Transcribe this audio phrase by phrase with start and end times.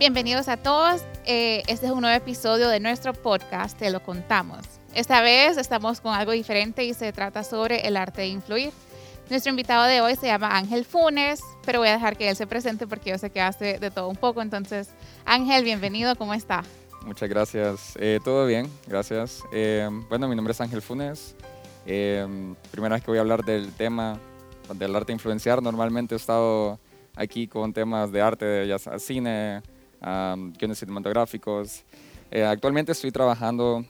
[0.00, 1.02] Bienvenidos a todos.
[1.26, 4.60] Eh, este es un nuevo episodio de nuestro podcast, Te lo contamos.
[4.94, 8.72] Esta vez estamos con algo diferente y se trata sobre el arte de influir.
[9.28, 12.46] Nuestro invitado de hoy se llama Ángel Funes, pero voy a dejar que él se
[12.46, 14.40] presente porque yo sé que hace de todo un poco.
[14.40, 14.88] Entonces,
[15.26, 16.64] Ángel, bienvenido, ¿cómo está?
[17.04, 17.92] Muchas gracias.
[18.00, 19.42] Eh, todo bien, gracias.
[19.52, 21.36] Eh, bueno, mi nombre es Ángel Funes.
[21.84, 24.18] primera vez que voy a hablar del tema
[24.72, 25.62] del arte influenciar.
[25.62, 26.80] Normalmente he estado
[27.16, 29.60] aquí con temas de arte, de ya cine,
[30.00, 31.84] um, guiones cinematográficos.
[32.30, 33.86] Eh, actualmente estoy trabajando en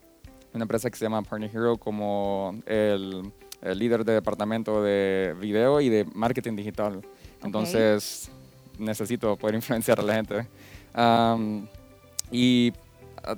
[0.54, 3.32] una empresa que se llama Partner Hero como el,
[3.74, 7.02] líder de departamento de video y de marketing digital.
[7.42, 8.30] Entonces
[8.78, 10.46] necesito poder influenciar a la gente.
[12.32, 12.72] y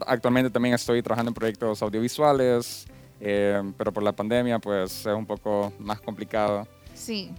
[0.06, 2.86] actualmente también estoy trabajando en proyectos audiovisuales,
[3.20, 6.66] eh, pero por la pandemia pues es un poco más complicado.
[6.94, 7.30] Sí.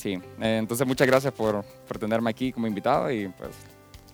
[0.00, 3.50] Sí, eh, entonces muchas gracias por, por tenerme aquí como invitado y pues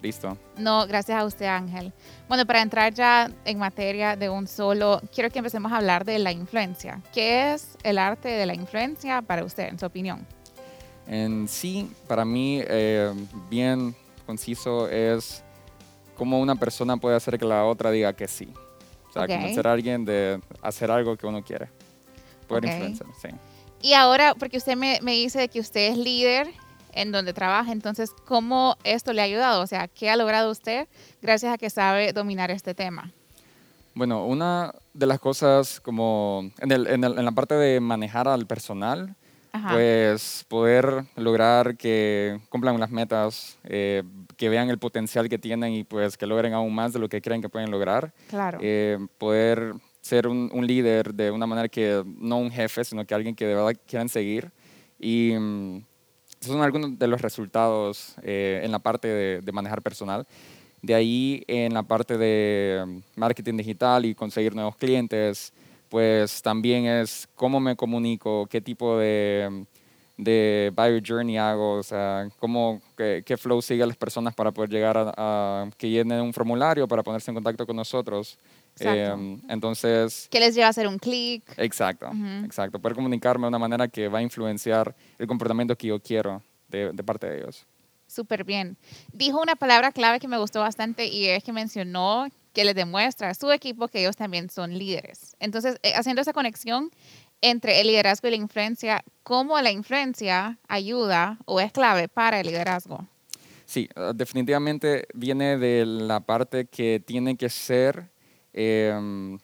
[0.03, 0.37] listo.
[0.59, 1.93] No, gracias a usted Ángel.
[2.27, 6.19] Bueno, para entrar ya en materia de un solo, quiero que empecemos a hablar de
[6.19, 7.01] la influencia.
[7.15, 10.27] ¿Qué es el arte de la influencia para usted, en su opinión?
[11.07, 13.13] En sí, para mí, eh,
[13.49, 13.95] bien
[14.27, 15.45] conciso es
[16.17, 18.53] cómo una persona puede hacer que la otra diga que sí.
[19.09, 21.69] O sea, convencer a alguien de hacer algo que uno quiere.
[22.49, 23.29] Poder influenciar, sí.
[23.87, 26.49] Y ahora, porque usted me, me dice que usted es líder
[26.93, 29.63] en donde trabaja, entonces, ¿cómo esto le ha ayudado?
[29.63, 30.89] O sea, ¿qué ha logrado usted
[31.23, 33.13] gracias a que sabe dominar este tema?
[33.95, 38.27] Bueno, una de las cosas como en, el, en, el, en la parte de manejar
[38.27, 39.15] al personal,
[39.71, 44.03] pues poder lograr que cumplan las metas, eh,
[44.37, 47.23] que vean el potencial que tienen y pues que logren aún más de lo que
[47.23, 48.13] creen que pueden lograr.
[48.29, 48.59] Claro.
[48.61, 49.75] Eh, poder
[50.07, 53.55] ser un, líder de una manera que no un jefe, sino que alguien que de
[53.55, 54.51] verdad quieran seguir.
[54.99, 55.85] Y mm,
[56.41, 59.09] esos son algunos de los resultados eh, en la parte
[59.43, 60.27] de, manejar personal.
[60.81, 65.53] De ahí en la parte de mm, marketing digital y conseguir nuevos clientes,
[65.89, 71.83] pues también es cómo me comunico, qué tipo de, mm, de buyer journey hago, o
[71.83, 76.21] sea, cómo, qué, flow sigue a las personas para poder llegar a, a que llenen
[76.21, 78.39] un formulario para ponerse en contacto con nosotros.
[78.81, 80.29] Eh, entonces...
[80.31, 81.43] ¿Qué les lleva a hacer un clic?
[81.57, 82.11] Exacto,
[82.45, 82.79] exacto.
[82.81, 86.93] Poder comunicarme de una manera que va a influenciar el comportamiento que yo quiero de,
[86.93, 87.67] de parte de ellos.
[88.07, 88.77] Súper bien.
[89.13, 93.31] Dijo una palabra clave que me gustó bastante y es que mencionó que les demuestra
[93.31, 95.37] a su equipo que ellos también son líderes.
[95.41, 96.91] Entonces, eh, haciendo esa conexión
[97.43, 102.47] entre el liderazgo y la influencia, ¿cómo la influencia ayuda o es clave para el
[102.47, 103.07] liderazgo?
[103.67, 108.09] Sí, ah, definitivamente viene de la parte que tiene que ser
[108.59, 109.39] Em,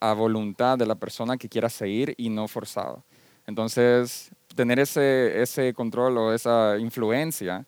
[0.00, 3.04] a voluntad de la persona que quiera seguir y no forzado.
[3.46, 7.66] Entonces, tener ese, ese control o esa influencia,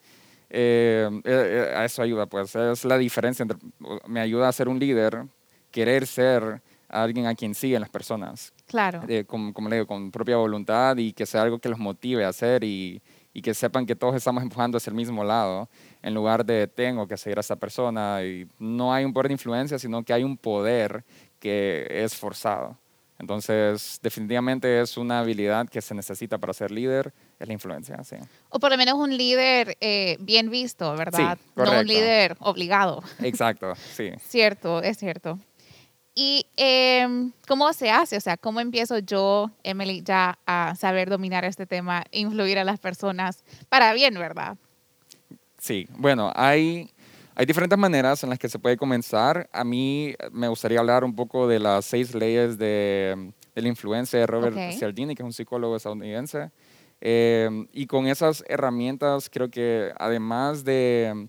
[0.48, 3.58] em, eh, eh, a eso ayuda, pues es la diferencia entre,
[4.06, 5.24] me ayuda a ser un líder,
[5.70, 8.54] querer ser alguien a quien siguen las personas.
[8.66, 9.02] Claro.
[9.06, 12.24] Eh, como, como, le digo, con propia voluntad y que sea algo que los motive
[12.24, 13.02] a hacer y,
[13.36, 15.68] y que sepan que todos estamos empujando hacia el mismo lado,
[16.00, 18.24] en lugar de tengo que seguir a esa persona.
[18.24, 21.04] Y no hay un poder de influencia, sino que hay un poder
[21.38, 22.78] que es forzado.
[23.18, 28.16] Entonces, definitivamente es una habilidad que se necesita para ser líder, es la influencia, sí.
[28.48, 31.36] O por lo menos un líder eh, bien visto, ¿verdad?
[31.56, 33.02] no un líder obligado.
[33.22, 34.12] Exacto, sí.
[34.26, 35.38] cierto, es cierto.
[36.18, 38.16] ¿Y em, cómo se hace?
[38.16, 42.80] O sea, ¿cómo empiezo yo, Emily, ya a saber dominar este tema, influir a las
[42.80, 44.56] personas para bien, verdad?
[45.58, 46.90] Sí, bueno, hay,
[47.34, 49.46] hay diferentes maneras en las que se puede comenzar.
[49.52, 54.18] A mí me gustaría hablar un poco de las seis leyes de, de la influencia
[54.18, 56.50] de Robert Cialdini, que es un psicólogo estadounidense.
[57.02, 61.28] Em, y con esas herramientas creo que además de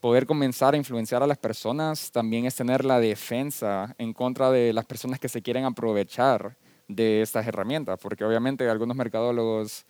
[0.00, 4.72] poder comenzar a influenciar a las personas también es tener la defensa en contra de
[4.72, 6.56] las personas que se quieren aprovechar
[6.88, 9.84] de estas herramientas, porque obviamente algunos mercadólogos,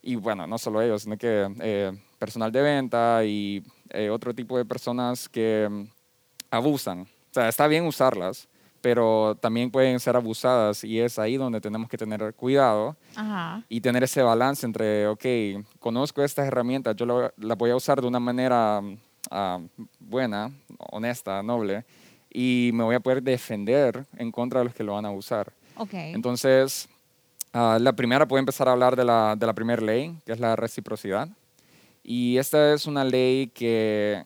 [0.00, 4.56] y bueno, no solo ellos, sino que eh, personal de venta y eh, otro tipo
[4.56, 5.84] de personas que mm,
[6.50, 7.02] abusan.
[7.02, 8.48] O sea, está bien usarlas,
[8.80, 12.96] pero también pueden ser abusadas y es ahí donde tenemos que tener cuidado
[13.68, 15.24] y tener ese balance entre, ok,
[15.78, 18.82] conozco estas herramientas, yo las la voy a usar de una manera
[19.32, 19.60] ah,
[19.98, 20.52] buena,
[20.90, 21.84] honesta, noble,
[22.30, 25.52] y me voy a poder defender en contra de los que lo van a usar.
[25.76, 26.12] Okay.
[26.12, 26.88] Entonces,
[27.52, 30.40] ah, la primera, puedo empezar a hablar de la, de la primera ley, que es
[30.40, 31.28] la reciprocidad.
[32.04, 34.24] Y esta es una ley que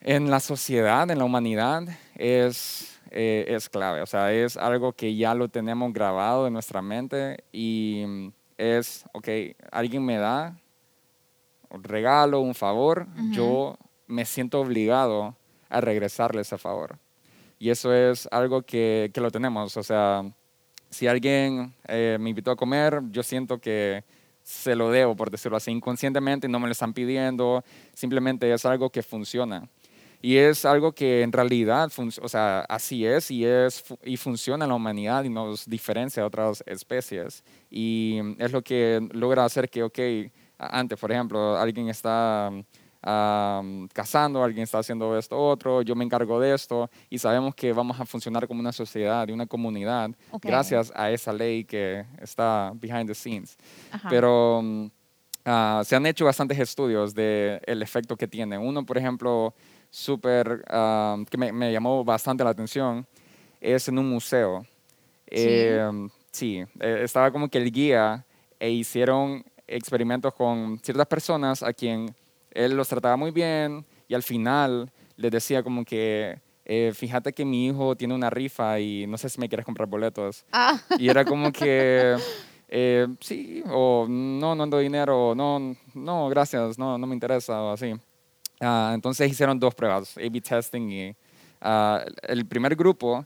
[0.00, 1.84] en la sociedad, en la humanidad,
[2.16, 4.02] es, eh, es clave.
[4.02, 9.28] O sea, es algo que ya lo tenemos grabado en nuestra mente y es, ok,
[9.70, 10.56] alguien me da
[11.70, 13.76] un regalo, un favor, yo
[14.08, 15.36] me siento obligado
[15.68, 16.98] a regresarle ese favor.
[17.58, 19.76] Y eso es algo que, que lo tenemos.
[19.76, 20.24] O sea,
[20.90, 24.04] si alguien eh, me invitó a comer, yo siento que
[24.42, 27.62] se lo debo, por decirlo así, inconscientemente, no me lo están pidiendo,
[27.92, 29.68] simplemente es algo que funciona.
[30.20, 34.70] Y es algo que en realidad, o sea, así es y, es y funciona en
[34.70, 37.44] la humanidad y nos diferencia de otras especies.
[37.70, 39.98] Y es lo que logra hacer que, ok,
[40.58, 42.50] antes, por ejemplo, alguien está
[43.00, 47.98] cazando, alguien está haciendo esto otro, yo me encargo de esto y sabemos que vamos
[48.00, 50.10] a funcionar como una sociedad y una comunidad
[50.42, 53.56] gracias a esa ley que está behind the scenes.
[54.10, 54.86] Pero mm,
[55.44, 58.58] ah, se han hecho bastantes estudios del el efecto que tiene.
[58.58, 59.54] Uno, por ejemplo,
[59.90, 60.64] súper,
[61.30, 63.06] que me, llamó bastante la atención,
[63.60, 64.66] es en un museo.
[65.30, 68.24] sí, em, eh, estaba como que el guía
[68.58, 72.14] e hicieron experimentos con ciertas personas a quien
[72.50, 77.44] él los trataba muy bien y al final les decía como que, eh, fíjate que
[77.44, 80.44] mi hijo tiene una rifa y no sé si me quieres comprar boletos.
[80.52, 80.78] Ah.
[80.98, 82.16] Y era como que,
[82.68, 87.72] eh, sí, o no, no ando dinero, no, no, gracias, no, no me interesa, o
[87.72, 87.94] así.
[88.60, 91.16] Ah, entonces hicieron dos pruebas, A-B testing y
[91.60, 93.24] ah, el primer grupo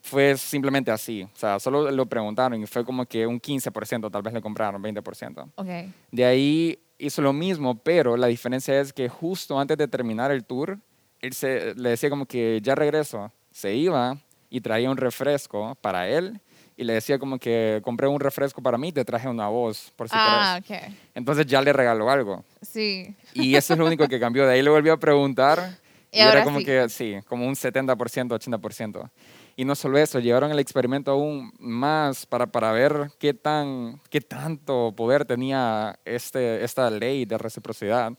[0.00, 4.22] fue simplemente así, o sea, solo lo preguntaron y fue como que un 15%, tal
[4.22, 5.52] vez le compraron 20%.
[5.56, 5.92] Okay.
[6.10, 10.44] De ahí hizo lo mismo, pero la diferencia es que justo antes de terminar el
[10.44, 10.78] tour,
[11.20, 14.18] él se, le decía como que ya regreso, se iba
[14.50, 16.40] y traía un refresco para él
[16.76, 20.08] y le decía como que compré un refresco para mí, te traje una voz, por
[20.08, 20.96] si ah, Okay.
[21.14, 22.44] Entonces ya le regaló algo.
[22.62, 23.14] Sí.
[23.32, 24.46] Y eso es lo único que cambió.
[24.46, 25.78] De ahí le volvió a preguntar
[26.12, 29.10] y, era como que, sí, como un 70%, 80%.
[29.56, 34.20] Y no solo eso, llevaron el experimento aún más para, para ver qué, tan, qué
[34.20, 38.12] tanto poder tenía este, esta ley de reciprocidad.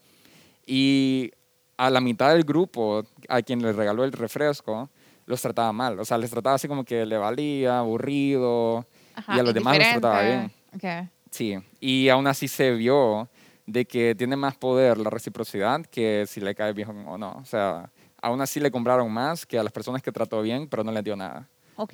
[0.65, 1.31] Y
[1.77, 4.89] a la mitad del grupo, a quien le regaló el refresco,
[5.25, 5.99] los trataba mal.
[5.99, 8.85] O sea, les trataba así como que le valía, aburrido,
[9.27, 10.51] y a los demás los trataba bien.
[11.31, 13.27] Sí, y aún así se vio
[13.65, 17.33] de que tiene más poder la reciprocidad que si le cae bien o no.
[17.41, 17.91] O sea,
[18.25, 21.03] aún así le compraron más que a las personas que trató bien, pero no le
[21.03, 21.47] dio nada.
[21.75, 21.93] Ok.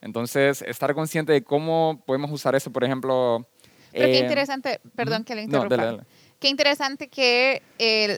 [0.00, 3.46] Entonces, estar consciente de cómo podemos usar eso, por ejemplo...
[3.92, 5.76] Pero qué eh, interesante, perdón que le interrumpa.
[5.76, 6.08] No, dale, dale.
[6.40, 7.62] Qué interesante que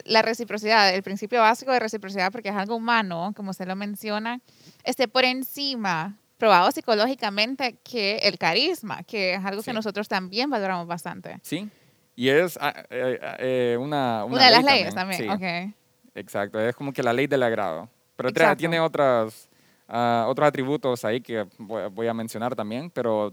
[0.06, 4.40] la reciprocidad, el principio básico de reciprocidad, porque es algo humano, como usted lo menciona,
[4.82, 10.86] esté por encima, probado psicológicamente, que el carisma, que es algo que nosotros también valoramos
[10.86, 11.38] bastante.
[11.42, 11.68] Sí,
[12.16, 15.74] y es ah, eh, eh, una, una, de las leyes también, okay.
[16.14, 17.88] Exacto, es como que la ley del agrado.
[18.16, 19.48] Pero tiene otras,
[19.88, 23.32] uh, otros atributos ahí que voy, a mencionar también, pero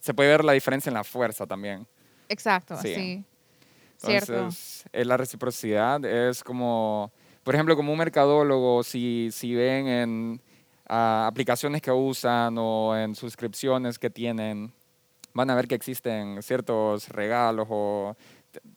[0.00, 1.86] se puede ver la diferencia en la fuerza también.
[2.28, 3.24] Exacto, sí.
[4.02, 7.10] Entonces, eh, la reciprocidad es como,
[7.42, 10.40] por ejemplo, como un mercadólogo, si, si ven en
[10.88, 14.72] ah, aplicaciones que usan o en suscripciones que tienen,
[15.32, 18.16] van a ver que existen ciertos regalos o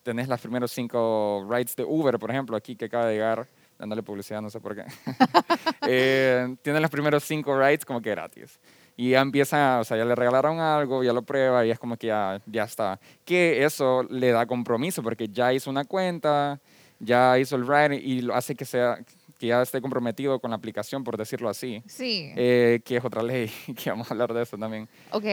[0.04, 4.04] tenés los primeros cinco rides de Uber, por ejemplo, aquí que acaba de llegar, dándole
[4.04, 4.84] publicidad, no sé por qué.
[5.88, 8.60] eh, tienen los primeros cinco rides como que gratis
[8.98, 11.98] y ya empieza, o sea, ya le regalaron algo, ya lo prueba y es como
[11.98, 13.00] que ya, ya está.
[13.24, 16.60] Que eso le da compromiso porque ya hizo una cuenta,
[17.00, 18.98] ya hizo el ride y lo hace que sea
[19.38, 21.84] que ya esté comprometido con la aplicación, por decirlo así.
[21.86, 22.32] Sí.
[22.36, 23.52] Eh, que es otra ley,
[23.84, 24.90] que vamos a hablar de eso también.
[25.12, 25.26] Ok.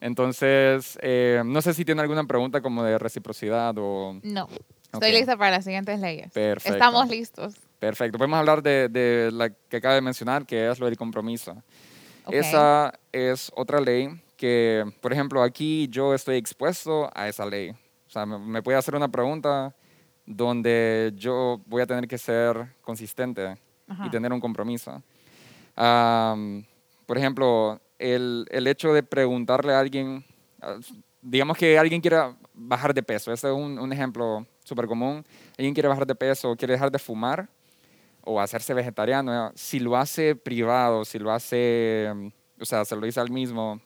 [0.00, 4.18] Entonces, eh, no sé si tiene alguna pregunta como de reciprocidad o...
[4.22, 4.48] No.
[4.92, 6.32] Estoy lista para las siguientes leyes.
[6.32, 6.72] Perfecto.
[6.72, 7.54] Estamos listos.
[7.78, 8.18] Perfecto.
[8.18, 11.62] Podemos hablar de, de la que acaba de mencionar, que es lo del compromiso.
[12.28, 17.70] Esa es otra ley que, por ejemplo, aquí yo estoy expuesto a esa ley.
[17.70, 19.74] O sea, me, puede hacer una pregunta
[20.26, 23.56] donde yo voy a tener que ser consistente
[24.04, 25.02] y tener un compromiso.
[25.74, 30.24] por ejemplo, el, el, hecho de preguntarle a alguien,
[31.20, 35.24] digamos que alguien quiera bajar de peso, ese es un, un ejemplo súper común.
[35.58, 37.48] Alguien quiere bajar de peso quiere dejar de fumar.
[38.22, 42.10] o hacerse vegetariano, si lo hace privado, si lo hace,
[42.60, 43.80] o sea, se lo dice al mismo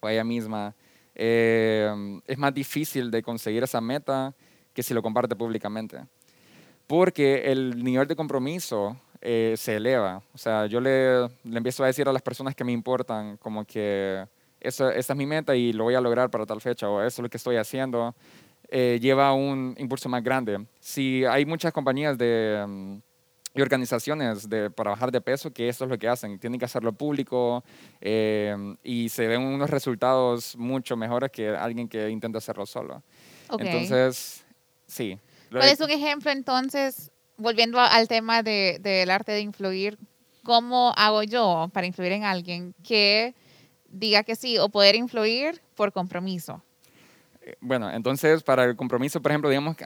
[0.00, 0.74] o a ella misma,
[1.14, 4.34] eh, es más difícil de conseguir esa meta
[4.72, 5.98] que si lo comparte públicamente.
[6.86, 10.22] Porque el nivel de compromiso eh, se eleva.
[10.34, 13.64] O sea, yo le, le, empiezo a decir a las personas que me importan como
[13.64, 14.26] que
[14.60, 17.20] esa, esa, es mi meta y lo voy a lograr para tal fecha o eso
[17.20, 18.14] es lo que estoy haciendo,
[18.68, 20.66] eh, lleva un impulso más grande.
[20.78, 22.64] Si hay muchas compañías de...
[22.68, 22.98] Mm,
[23.56, 26.64] y organizaciones de, para bajar de peso que eso es lo que hacen, tienen que
[26.64, 27.62] hacerlo público
[28.00, 33.00] eh, y se ven unos resultados mucho mejores que alguien que intenta hacerlo solo.
[33.56, 34.44] Entonces,
[34.88, 35.18] sí.
[35.50, 39.98] ¿Cuál es un ejemplo entonces, volviendo al tema de, del arte de influir,
[40.42, 43.34] cómo hago yo para influir en alguien que
[43.88, 46.62] diga que sí o poder influir por compromiso?
[47.42, 49.76] Eh, bueno, entonces para el compromiso, por ejemplo, digamos,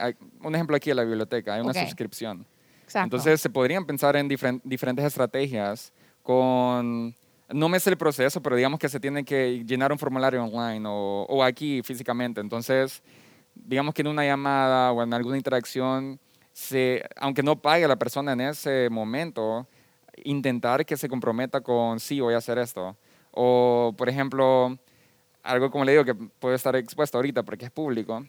[0.43, 2.45] un ejemplo aquí en la biblioteca, hay una suscripción.
[2.93, 7.15] Entonces se podrían pensar en diferentes estrategias con,
[7.49, 10.87] no me sé el proceso, pero digamos que se tiene que llenar un formulario online
[10.87, 12.41] o, o aquí físicamente.
[12.41, 13.03] Entonces,
[13.53, 16.19] digamos que en una llamada o en alguna interacción,
[16.59, 19.65] se, aunque no pague la persona en ese momento,
[20.25, 22.97] intentar que se comprometa con, sí, voy a hacer esto.
[23.31, 24.77] O, por ejemplo,
[25.41, 28.25] algo como le digo que puede estar expuesto ahorita porque es público,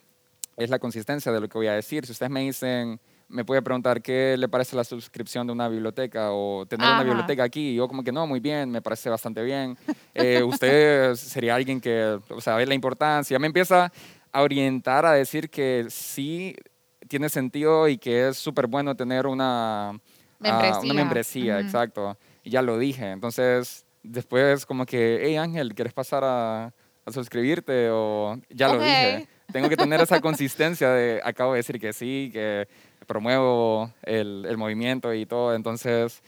[0.56, 2.06] es la consistencia de lo que voy a decir.
[2.06, 6.30] Si ustedes me dicen, me puede preguntar qué le parece la suscripción de una biblioteca
[6.30, 7.74] o tener una biblioteca aquí.
[7.74, 9.76] Yo como que no, muy bien, me parece bastante bien.
[10.14, 13.40] Eh, usted sería alguien que, o sea, ve la importancia.
[13.40, 13.90] Me empieza
[14.30, 16.54] a orientar a decir que sí
[17.10, 20.00] tiene sentido y que es súper bueno tener una
[20.38, 20.80] membresía.
[20.80, 22.16] una membresía, exacto.
[22.44, 23.10] Y ya lo dije.
[23.10, 26.66] Entonces, después como que, hey Ángel, ¿quieres pasar a,
[27.04, 27.90] a suscribirte?
[27.90, 29.26] O ya lo dije.
[29.52, 32.68] Tengo que tener esa consistencia de, acabo de decir que sí, que
[33.08, 36.22] promuevo el, el, movimiento y todo, entonces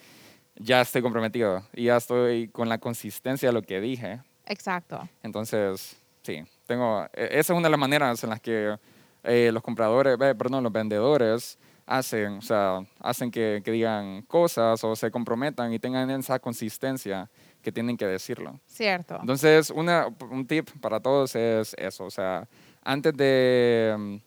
[0.56, 4.20] ya estoy comprometido y ya estoy con la consistencia de lo que dije.
[4.46, 5.08] Exacto.
[5.22, 8.76] Entonces, sí, tengo, e, esa es una de las maneras en las que
[9.24, 14.96] eh, los compradores, perdón, los vendedores hacen, o sea, hacen que, que, digan cosas o
[14.96, 17.28] se comprometan y tengan esa consistencia
[17.60, 18.58] que tienen que decirlo.
[18.66, 19.18] Cierto.
[19.20, 22.48] Entonces, una, un tip para todos es eso, o sea,
[22.82, 24.20] antes de,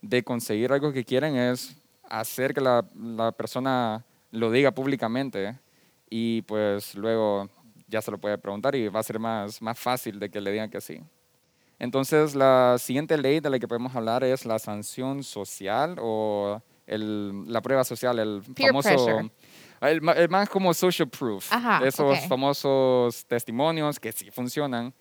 [0.00, 1.76] de conseguir algo que quieren es
[2.08, 5.58] hacer que la, la, persona lo diga públicamente
[6.08, 7.50] y pues luego
[7.86, 10.52] ya se lo puede preguntar y va a ser más, más fácil de que le
[10.52, 11.02] digan que sí.
[11.78, 17.50] Entonces, la siguiente ley de la que podemos hablar es la sanción social o el,
[17.50, 19.30] la prueba social, el famoso...
[19.80, 21.52] El, más como social proof,
[21.84, 24.92] esos famosos testimonios que sí funcionan.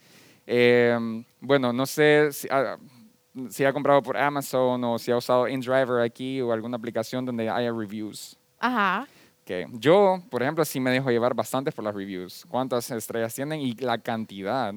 [0.46, 0.96] Eh,
[1.40, 2.48] bueno, no sé si,
[3.50, 7.50] si ha comprado por Amazon o si ha usado InDriver aquí o alguna aplicación donde
[7.50, 8.38] haya reviews.
[8.60, 9.08] Ajá.
[9.42, 9.66] Okay.
[9.74, 12.46] Yo, por ejemplo, sí me dejo llevar bastante por las reviews.
[12.48, 14.76] ¿Cuántas estrellas tienen y la cantidad?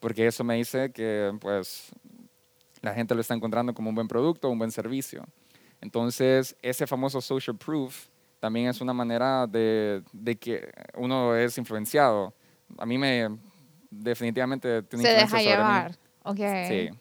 [0.00, 1.90] Porque eso me dice que, pues,
[2.82, 5.24] la gente lo está encontrando como un buen producto, un buen servicio.
[5.80, 8.08] Entonces, ese famoso social proof
[8.40, 12.34] también es una manera de, de que uno es influenciado.
[12.78, 13.28] A mí me
[13.90, 15.96] definitivamente tiene Se deja llevar.
[16.22, 16.88] Okay.
[16.88, 16.98] Sí.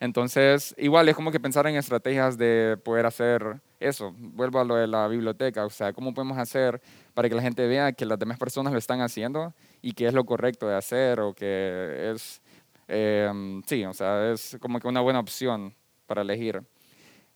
[0.00, 4.14] Entonces, igual es como que pensar en estrategias de poder hacer eso.
[4.16, 6.80] Vuelvo a lo de la biblioteca, o sea, cómo podemos hacer
[7.12, 10.14] para que la gente vea que las demás personas lo están haciendo y que es
[10.14, 12.42] lo correcto de hacer o que es,
[12.88, 15.74] em, sí, o sea, es como que una buena opción
[16.06, 16.62] para elegir.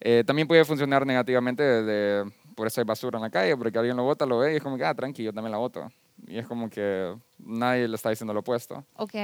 [0.00, 3.96] Eh, también puede funcionar negativamente de, por eso hay basura en la calle, porque alguien
[3.96, 5.90] lo vota, lo ve y es como que, ah, tranquilo, yo también la voto.
[6.26, 8.84] Y es como que nadie le está diciendo lo opuesto.
[8.96, 9.14] Ok.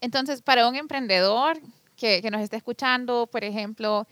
[0.00, 1.58] Entonces, para un emprendedor,
[1.96, 4.06] que, que nos esté escuchando, por ejemplo,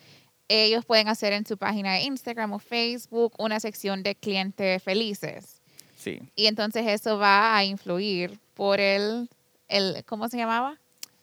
[0.48, 5.61] ellos pueden hacer en su página de Instagram o Facebook una sección de clientes felices.
[6.02, 6.20] Sí.
[6.34, 9.30] Y entonces eso va a influir por el,
[9.68, 10.76] el ¿cómo se llamaba?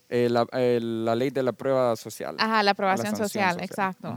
[0.07, 2.37] Eh, la, la, ley de la prueba social.
[2.39, 4.15] Ajá, la aprobación social, exacto.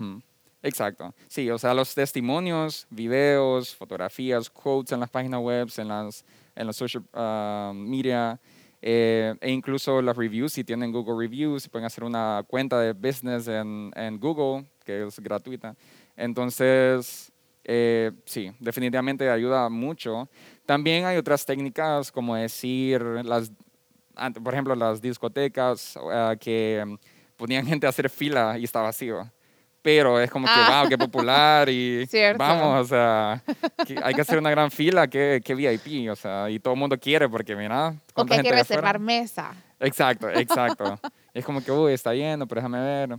[0.62, 1.12] Exacto.
[1.26, 6.66] Sí, o sea, los testimonios, videos, fotografías, quotes en las páginas web, en las, en
[6.68, 8.38] los social uh, media,
[8.80, 13.48] eh, e incluso las reviews, si tienen Google Reviews, pueden hacer una cuenta de business
[13.48, 15.74] en, en Google, que es gratuita.
[16.16, 17.31] Entonces,
[17.64, 20.28] eh, sí, definitivamente ayuda mucho.
[20.66, 23.52] También hay otras técnicas como decir, las,
[24.42, 26.84] por ejemplo, las discotecas uh, que
[27.36, 29.30] ponían gente a hacer fila y estaba vacío
[29.82, 30.86] pero es como que, wow, ah.
[30.88, 33.42] qué popular y vamos, o sea,
[34.02, 36.98] hay que hacer una gran fila, qué, qué VIP, o sea, y todo el mundo
[36.98, 39.52] quiere porque, mira, o que hay que reservar mesa.
[39.80, 40.98] Exacto, exacto.
[41.34, 43.18] es como que, uy, está lleno, pero déjame ver.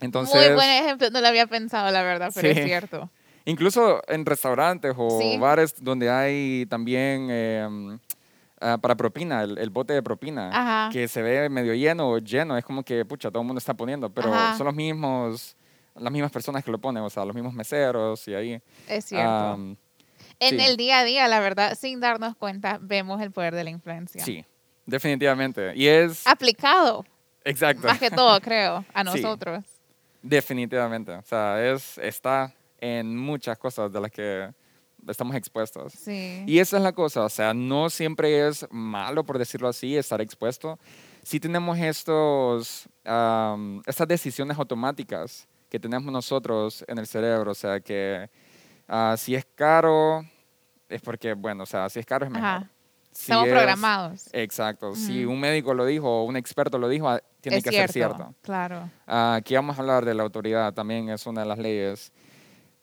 [0.00, 3.10] Entonces, Muy buen ejemplo, no lo había pensado, la verdad, pero es cierto.
[3.46, 7.98] Incluso en restaurantes o bares donde hay también em,
[8.60, 12.64] ah, para propina, el, bote de propina, que se ve medio lleno o lleno, es
[12.64, 15.56] como que, pucha, todo el mundo está poniendo, pero son los mismos,
[15.94, 18.62] las mismas personas que lo ponen, o sea, los mismos meseros y ahí.
[18.88, 19.54] Es cierto.
[20.40, 23.70] en el día a día, la verdad, sin darnos cuenta, vemos el poder de la
[23.70, 24.24] influencia.
[24.24, 24.42] Sí,
[24.86, 25.72] definitivamente.
[25.76, 26.26] Y es...
[26.26, 27.04] Aplicado.
[27.44, 27.88] Exacto.
[27.88, 29.64] Más que todo, creo, a nosotros.
[30.22, 31.12] definitivamente.
[31.12, 34.52] O sea, es, está en muchas cosas de las que
[35.08, 35.92] estamos expuestos.
[35.92, 36.44] Sí.
[36.46, 40.20] Y esa es la cosa, o sea, no siempre es malo, por decirlo así, estar
[40.20, 40.78] expuesto.
[41.22, 42.88] Sí tenemos estos,
[43.86, 48.30] estas decisiones automáticas que tenemos nosotros en el cerebro, o sea, que
[48.88, 50.24] ah, si es caro,
[50.88, 52.68] es porque, bueno, o sea, si es caro es mejor.
[53.12, 54.28] Estamos programados.
[54.32, 54.94] Exacto.
[54.96, 58.34] Si un médico lo dijo o un experto lo dijo, ah, tiene que ser cierto.
[58.42, 58.90] Claro.
[59.06, 62.12] aquí vamos a hablar de la autoridad, también es una de las leyes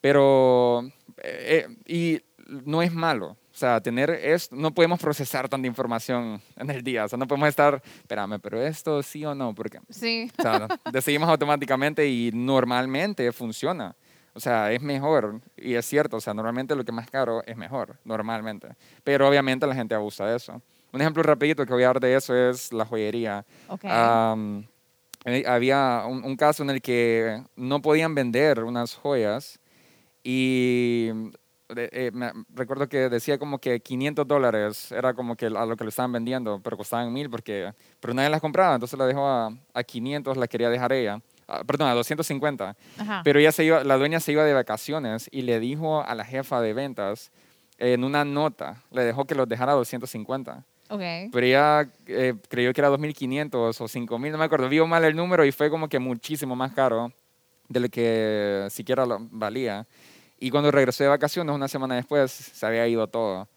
[0.01, 0.83] pero,
[1.23, 2.21] eh, eh, y
[2.65, 3.37] no es malo.
[3.53, 7.05] O sea, tener esto, no podemos procesar tanta información en el día.
[7.05, 10.31] O sea, no podemos estar, espérame, pero esto sí o no, porque sí.
[10.39, 13.95] o sea, decidimos automáticamente y normalmente funciona.
[14.33, 17.43] O sea, es mejor y es cierto, o sea, normalmente lo que es más caro
[17.45, 18.69] es mejor, normalmente.
[19.03, 20.61] Pero obviamente la gente abusa de eso.
[20.93, 23.45] Un ejemplo rapidito que voy a dar de eso es la joyería.
[23.67, 23.91] Okay.
[25.25, 29.60] Eh, había un, un, caso en el que no podían vender unas joyas
[30.23, 31.09] y
[31.75, 35.83] eh, me recuerdo que decía como que 500 dólares era como que a lo que
[35.83, 39.55] le estaban vendiendo, pero costaban mil porque, pero nadie las compraba, entonces la dejó a,
[39.73, 41.21] a 500, la quería dejar ella.
[41.47, 42.77] Ah, perdón, a 250.
[43.25, 46.23] Pero ella se iba, la dueña se iba de vacaciones y le dijo a la
[46.23, 47.29] jefa de ventas
[47.77, 50.63] en una nota, le dejó que los dejara a 250.
[50.89, 51.29] Okay.
[51.29, 54.69] Pero ella eh, creyó que era 2.500 o 5.000, no me acuerdo.
[54.69, 57.11] Vio mal el número y fue como que muchísimo más caro
[57.67, 59.85] de lo que siquiera lo valía.
[60.41, 63.47] Y cuando regresé de vacaciones, una semana después, se había ido todo.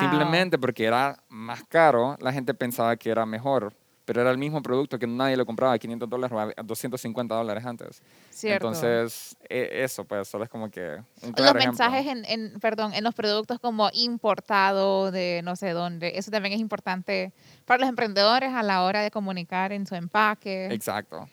[0.00, 3.74] Simplemente porque era más caro, la gente pensaba que era mejor,
[4.06, 7.34] pero era el mismo producto que nadie lo compraba a 500 dólares o a 250
[7.34, 8.00] dólares antes.
[8.30, 8.68] Cierto.
[8.68, 13.04] Entonces, e, eso, pues, solo es como que un Los mensajes en, en, perdón, en
[13.04, 17.34] los productos como importado de no sé dónde, eso también es importante
[17.66, 20.68] para los emprendedores a la hora de comunicar en su empaque.
[20.72, 21.28] Exacto.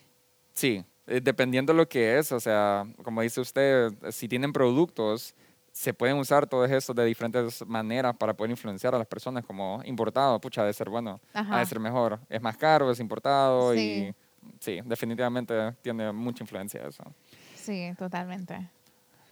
[0.52, 5.34] Sí, eh, dependiendo de lo que es, o sea, como dice usted, si tienen productos,
[5.72, 9.82] se pueden usar todos esos de diferentes maneras para poder influenciar a las personas, como
[9.84, 12.20] importado, pucha, ha de ser bueno, ha de ser mejor.
[12.28, 14.14] Es más caro, es importado y
[14.60, 17.02] sí, definitivamente tiene mucha influencia eso.
[17.56, 18.70] Sí, totalmente.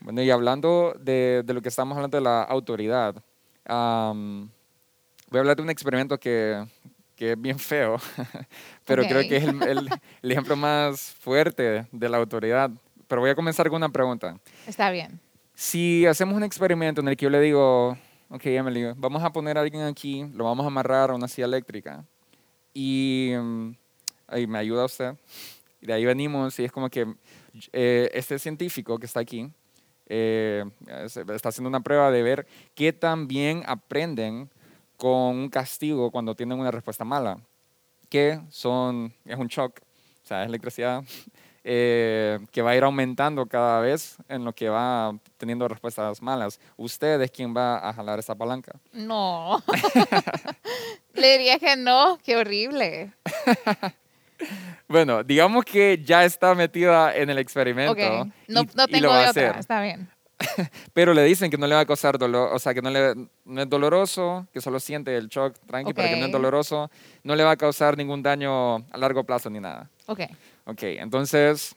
[0.00, 3.14] Bueno, y hablando de, de lo que estamos hablando de la autoridad,
[3.64, 6.66] voy a hablar de un experimento que,
[7.22, 7.98] que es bien feo,
[8.84, 9.62] pero creo que es el,
[10.22, 12.68] el, ejemplo más fuerte de la autoridad.
[13.06, 14.40] Pero voy a comenzar con una pregunta.
[14.66, 15.20] Está bien.
[15.54, 17.96] Si hacemos un experimento en el que yo le digo,
[18.28, 21.44] ok, Emily, vamos a poner a alguien aquí, lo vamos a amarrar a una silla
[21.44, 22.04] eléctrica
[22.74, 23.70] y mm,
[24.26, 25.14] ahí me ayuda usted.
[25.80, 27.06] Y de ahí venimos y es como que
[27.72, 29.48] eh, este científico que está aquí
[30.06, 34.50] eh, está haciendo una prueba de ver qué tan bien aprenden
[35.02, 37.36] con un castigo cuando tienen una respuesta mala,
[38.08, 41.02] que son, es un shock, o sea, es electricidad,
[41.64, 46.60] eh, que va a ir aumentando cada vez en lo que va teniendo respuestas malas.
[46.76, 48.78] ¿Usted es quien va a jalar esa palanca?
[48.92, 49.60] No.
[51.14, 53.12] Le diría que no, qué horrible.
[54.86, 58.24] bueno, digamos que ya está metida en el experimento.
[58.46, 60.08] No, no tengo de otra, está bien.
[60.92, 63.14] pero le dicen que no le va a causar dolor, o sea, que no, le,
[63.44, 66.90] no es doloroso, que solo siente el shock, tranqui, pero que no es doloroso,
[67.22, 69.88] no le va a causar ningún daño a largo plazo ni nada.
[70.06, 70.20] Ok.
[70.64, 71.74] Ok, entonces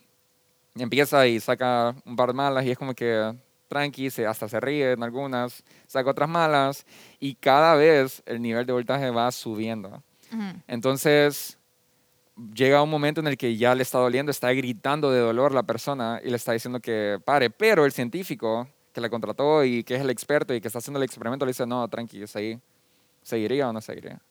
[0.76, 3.34] empieza y saca un par de malas y es como que
[3.68, 6.86] tranqui, se, hasta se ríe en algunas, saca otras malas
[7.20, 10.04] y cada vez el nivel de voltaje va subiendo.
[10.68, 11.55] Entonces,
[12.54, 15.64] llega un momento en el que ya le está doliendo, está gritando de dolor la
[15.64, 19.96] persona y le está diciendo que pare, pero el científico que la contrató y que
[19.96, 22.24] es el experto y que está haciendo el experimento le dice, no, tranqui,
[23.22, 24.22] ¿seguiría o no seguiría?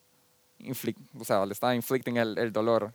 [1.18, 2.94] o sea, le está inflicting el, dolor.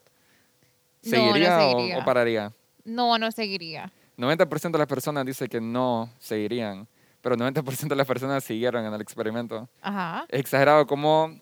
[1.02, 2.52] ¿Seguiría, O, pararía?
[2.84, 3.92] No, no seguiría.
[4.18, 6.88] 90% de las personas dice que no seguirían,
[7.22, 9.70] pero 90% de las personas siguieron en el experimento.
[9.82, 10.26] Ajá.
[10.30, 11.40] Es exagerado como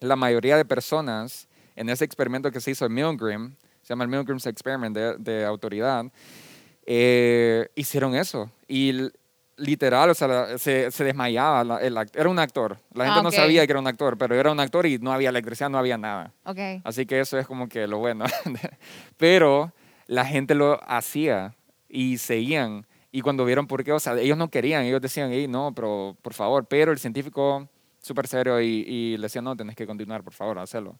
[0.00, 4.10] la mayoría de personas en ese experimento que se hizo en Milgram, se llama el
[4.10, 6.06] Milgram's Experiment de, autoridad,
[6.86, 8.50] eh, hicieron eso.
[8.68, 9.10] Y
[9.56, 11.80] literal, o sea, se, se desmayaba.
[11.80, 12.78] el, era un actor.
[12.94, 15.12] La gente ah, no sabía que era un actor, pero era un actor y no
[15.12, 16.32] había electricidad, no había nada.
[16.44, 16.80] Okay.
[16.84, 18.24] Así que eso es como que lo bueno.
[19.16, 19.72] pero
[20.06, 21.54] la gente lo hacía
[21.88, 22.86] y seguían.
[23.10, 26.16] Y cuando vieron por qué, o sea, ellos no querían, ellos decían, hey, no, pero
[26.22, 27.68] por favor, pero el científico
[28.00, 30.96] súper serio y, y, le decía, no, tenés que continuar, por favor, hacerlo.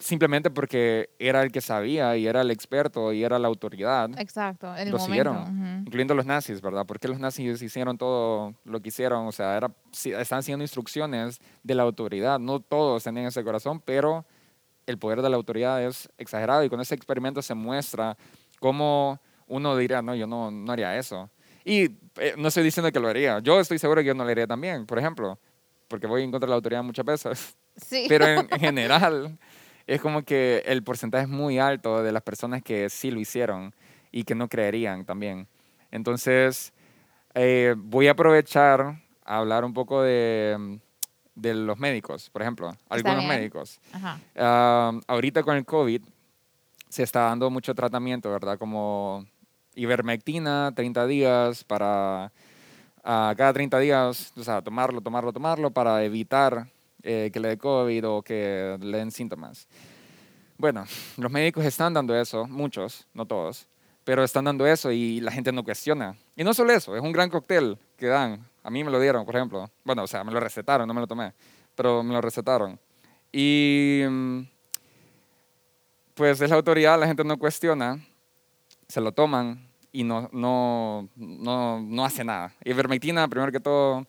[0.00, 4.08] Simplemente porque era el que sabía y era el experto y era la autoridad.
[4.18, 5.06] Exacto, en el lo momento.
[5.06, 6.86] siguieron, incluyendo los nazis, ¿verdad?
[6.86, 11.74] Porque los nazis hicieron todo lo que hicieron, o sea, era, están siguiendo instrucciones de
[11.74, 12.38] la autoridad.
[12.38, 14.24] No todos tenían ese corazón, pero
[14.86, 18.16] el poder de la autoridad es exagerado y con ese experimento se muestra
[18.60, 21.28] cómo uno diría, no, yo no, no haría eso.
[21.64, 21.84] Y
[22.16, 23.40] eh, no estoy diciendo que lo haría.
[23.40, 25.38] Yo estoy seguro que yo no lo haría también, por ejemplo,
[25.88, 27.56] porque voy en contra de la autoridad muchas veces.
[27.76, 28.06] Sí.
[28.08, 29.38] Pero en, general,
[29.88, 33.74] es como que el porcentaje es muy alto de las personas que sí lo hicieron
[34.12, 35.48] y que no creerían también.
[35.90, 36.74] Entonces,
[37.34, 40.78] eh, voy a aprovechar a hablar un poco de,
[41.34, 43.80] de los médicos, por ejemplo, algunos médicos.
[43.92, 44.20] Ajá.
[44.36, 46.02] Ah, ahorita con el COVID
[46.90, 48.58] se está dando mucho tratamiento, ¿verdad?
[48.58, 49.26] Como
[49.74, 52.30] ivermectina, 30 días para
[52.98, 56.68] uh, cada 30 días, o sea, tomarlo, tomarlo, tomarlo para evitar
[57.02, 59.68] eh, que le dé COVID o que le den síntomas.
[60.56, 60.84] Bueno,
[61.16, 63.68] los médicos están dando eso, muchos, no todos,
[64.04, 66.16] pero están dando eso y la gente no cuestiona.
[66.34, 68.44] Y no solo eso, es un gran cóctel que dan.
[68.64, 69.70] A mí me lo dieron, por ejemplo.
[69.84, 71.32] Bueno, o sea, me lo recetaron, no me lo tomé,
[71.74, 72.78] pero me lo recetaron.
[73.30, 74.40] Y mm,
[76.14, 78.04] pues es la autoridad, la gente no cuestiona,
[78.88, 82.52] se lo toman y no, no, no, no hace nada.
[82.64, 84.06] Ivermectina, primero que todo,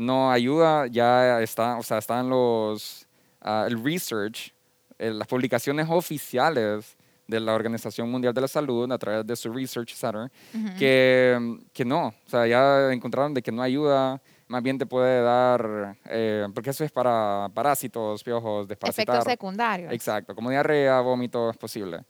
[0.00, 3.06] no ayuda, ya está, o sea, están los,
[3.44, 4.54] uh, el research,
[4.98, 9.52] eh, las publicaciones oficiales de la Organización Mundial de la Salud a través de su
[9.52, 10.78] Research Center, uh -huh.
[10.78, 15.22] que, que no, o sea, ya encontraron de que no ayuda, más bien te puede
[15.22, 19.16] dar, eh, porque eso es para parásitos, piojos, desparasitar.
[19.16, 19.92] Efectos secundarios.
[19.92, 22.04] Exacto, como diarrea, vómito, es posible.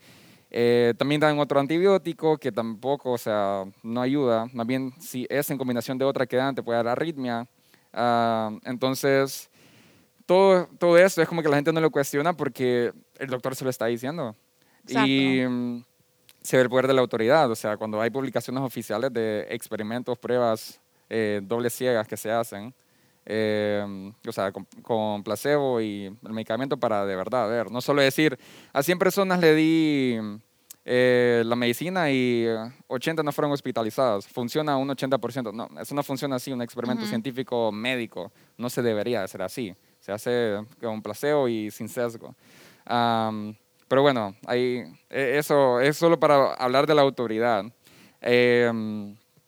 [0.49, 4.47] Eh, también dan otro antibiótico que tampoco, o sea, no ayuda.
[4.53, 7.47] Más bien, si es en combinación de otra que dan, te puede dar arritmia.
[7.93, 9.51] Uh, entonces,
[10.27, 13.65] todo, todo eso es como que la gente no lo cuestiona porque el doctor se
[13.65, 14.37] lo está diciendo.
[14.85, 15.09] Exacto.
[15.09, 15.85] Y um,
[16.43, 17.51] se ve el poder de la autoridad.
[17.51, 22.73] O sea, cuando hay publicaciones oficiales de experimentos, pruebas eh, dobles ciegas que se hacen,
[23.27, 27.71] eh, o sea, con, con, placebo y el medicamento para de verdad ver.
[27.71, 28.39] No solo decir,
[28.73, 30.19] a 100 personas le di
[30.85, 32.47] eh, la medicina y
[32.89, 34.27] 80 no fueron hospitalizadas.
[34.27, 35.53] Funciona un 80%.
[35.53, 37.11] No, eso no funciona así, un experimento uh -huh.
[37.11, 38.33] científico médico.
[38.57, 39.75] No se debería hacer así.
[40.01, 42.35] Se hace con placebo y sin sesgo.
[42.89, 43.55] Um,
[43.89, 47.65] pero bueno, ahí, eso es solo para hablar de la autoridad.
[48.21, 48.71] Eh,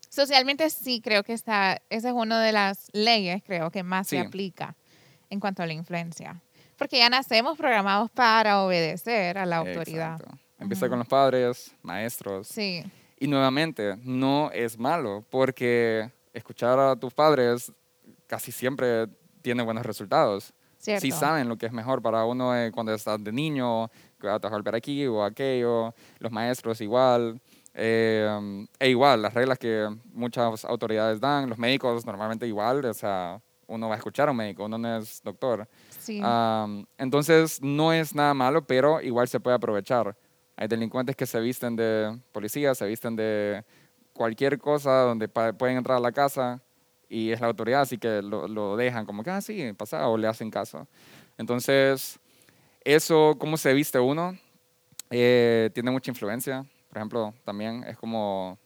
[0.09, 4.17] Socialmente sí creo que está, esa es una de las leyes, creo, que más Sí.
[4.17, 4.77] se aplica
[5.31, 6.43] en cuanto a la influencia.
[6.77, 10.21] Porque ya nacemos programados para obedecer a la autoridad.
[10.21, 10.39] Exacto.
[10.63, 12.49] Empieza con los padres, maestros.
[12.49, 12.83] Sí,
[13.19, 17.73] Y nuevamente, no es malo, porque escuchar a tus padres
[18.27, 19.07] casi siempre
[19.43, 20.53] tiene buenos resultados.
[20.79, 21.03] cierto.
[21.03, 23.89] Sí saben lo que es mejor para uno eh, cuando estás de niño,
[24.21, 27.41] que vas a golpear aquí o aquello, los maestros igual.
[27.75, 33.41] eh, e igual, las reglas que muchas autoridades dan, los médicos normalmente igual, o sea,
[33.67, 35.67] uno va a escuchar a un médico, uno no es doctor.
[35.99, 36.21] Sí.
[36.23, 40.15] Am, entonces, no es nada malo, pero igual se puede aprovechar.
[40.57, 43.65] Hay delincuentes que se visten de policía, se visten de
[44.13, 46.61] cualquier cosa donde pueden entrar a la casa
[47.09, 50.17] y es la autoridad, así que lo, lo dejan como que, ah, sí, pasa, o
[50.17, 50.87] le hacen caso.
[51.37, 52.19] Entonces,
[52.85, 54.37] eso, cómo se viste uno,
[55.11, 56.65] eh, tiene mucha influencia.
[56.89, 58.59] Por ejemplo, también es como,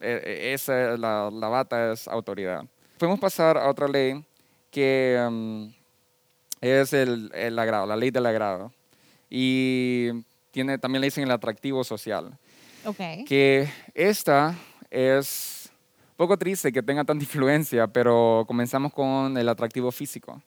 [0.00, 2.64] eh, esa, la, la bata es autoridad.
[2.98, 4.24] Podemos pasar a otra ley
[4.70, 5.66] que mm,
[6.60, 8.72] es el, el agrado, la ley del agrado.
[9.28, 10.10] Y
[10.50, 12.38] tiene, también le dicen el atractivo social.
[12.84, 13.26] ok.
[13.26, 14.56] Que esta
[14.90, 15.70] es
[16.10, 20.42] un poco triste que tenga tanta influencia, pero comenzamos con el atractivo físico.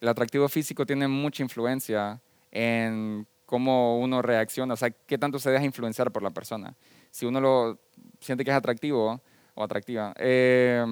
[0.00, 5.50] El atractivo físico tiene mucha influencia en cómo uno reacciona, o sea, qué tanto se
[5.50, 6.74] deja influenciar por la persona.
[7.10, 7.78] Si uno lo
[8.20, 9.20] siente que es atractivo
[9.54, 10.84] o atractiva, eh,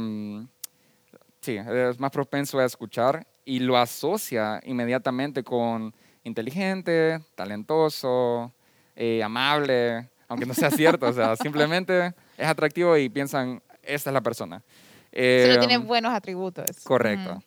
[1.41, 5.95] sí, es más propenso a escuchar y lo asocia inmediatamente con
[6.27, 8.53] inteligente, talentoso,
[8.97, 14.15] eh, amable, aunque no sea cierto, o sea, simplemente es atractivo y piensan, esta es
[14.15, 14.57] la persona.
[14.59, 14.65] Solo
[15.13, 16.67] Eh, tiene buenos atributos.
[16.85, 17.43] Correcto, Ujú.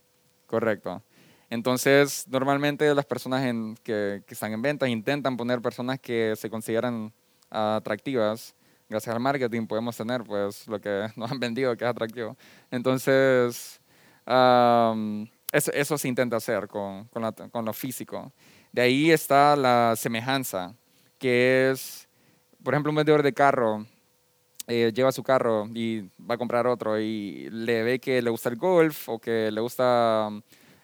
[0.48, 1.04] correcto.
[1.50, 6.50] Entonces, normalmente las personas en- que, que están en ventas intentan poner personas que se
[6.50, 7.12] consideran
[7.50, 8.56] atractivas.
[8.88, 12.38] Gracias al marketing podemos tener pues lo que nos han vendido que es atractivo.
[12.72, 13.82] Entonces,
[14.26, 18.32] am, eso, eso se intenta hacer con, con, la- con lo físico.
[18.72, 20.76] De ahí está la semejanza,
[21.18, 22.08] que es,
[22.64, 23.86] por ejemplo, un vendedor de carro
[24.72, 28.50] eh, lleva su carro y va a comprar otro y le ve que le gusta
[28.50, 30.30] el golf o que le gusta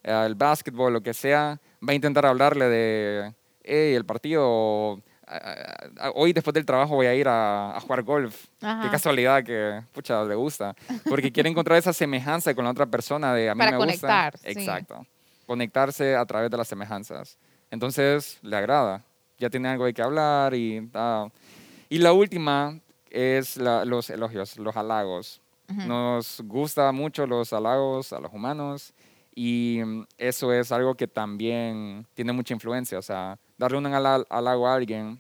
[0.04, 5.04] eh, el básquetbol, lo que sea, va a intentar hablarle de hey, el partido.
[6.16, 8.48] hoy después del trabajo voy a ir a, jugar golf.
[8.60, 10.76] Qué casualidad que, pucha, le gusta.
[11.08, 14.34] Porque quiere encontrar esa semejanza con la otra persona de a mí Para me conectar,
[14.34, 14.50] gusta.
[14.50, 15.06] Exacto.
[15.46, 17.38] Conectarse a través de las semejanzas.
[17.72, 19.04] Entonces, le agrada.
[19.38, 20.90] Ya tiene algo de qué hablar y...
[21.90, 25.42] y la última es los elogios, los halagos.
[25.68, 28.94] Nos gusta mucho los halagos a los humanos
[29.34, 29.80] y
[30.18, 33.00] eso es algo que también tiene mucha influencia.
[33.00, 35.20] O sea, darle un halago a alguien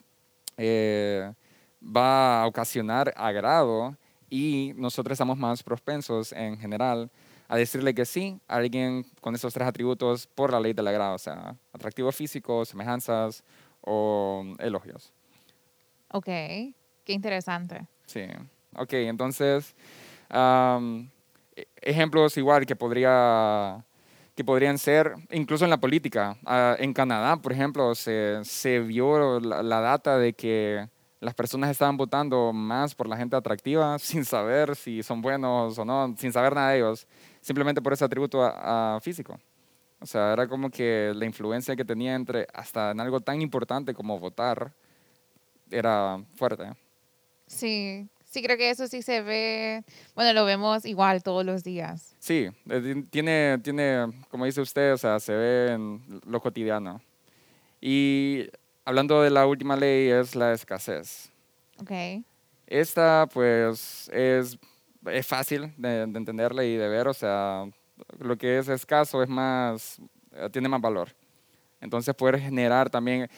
[0.57, 1.33] eh,
[1.81, 3.95] va a ocasionar agrado
[4.29, 7.09] y nosotros estamos más propensos en general
[7.47, 11.15] a decirle que sí a alguien con esos tres atributos por la ley del agrado,
[11.15, 13.43] o sea, atractivo físico, semejanzas
[13.81, 15.13] o elogios.
[16.11, 16.25] Ok.
[16.25, 17.85] Qué interesante.
[18.07, 18.21] Sí.
[18.77, 19.75] Ok, entonces,
[20.29, 23.85] e, ejemplos igual que, podría,
[24.35, 26.37] que podrían ser, incluso en la política.
[26.45, 30.89] Ah, en Canadá, por ejemplo, se, se vio la, data de que
[31.21, 35.85] las personas estaban votando más por la gente atractiva sin saber si son buenos o
[35.85, 37.07] no, sin saber nada de ellos,
[37.45, 38.41] simplemente por ese atributo
[39.01, 39.39] físico.
[39.99, 43.93] O sea, era como que la influencia que tenía entre, hasta en algo tan importante
[43.93, 44.73] como votar,
[45.69, 46.73] era fuerte.
[47.45, 49.83] Sí, sí creo que eso sí se ve,
[50.15, 52.15] bueno, lo vemos igual todos los días.
[52.17, 56.99] Sí, eh, tiene, tiene, como dice usted, o sea, se ve en lo cotidiano.
[57.79, 58.49] Y
[58.85, 61.29] hablando de la última ley es la escasez.
[61.79, 61.91] Ok.
[62.65, 64.57] Esta, pues, es,
[65.11, 67.65] es fácil de, de entenderla y de ver, o sea,
[68.19, 69.99] lo que es escaso es más,
[70.33, 71.09] eh, tiene más valor.
[71.81, 73.29] Entonces, poder generar también,